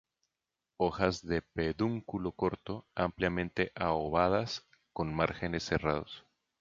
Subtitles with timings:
[0.77, 6.25] Hojas de pedúnculo corto, ampliamente aovadas, con márgenes serrados.